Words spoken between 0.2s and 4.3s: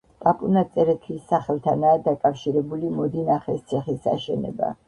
პაპუნა წერეთლის სახელთანაა დაკავშირებული მოდინახეს ციხის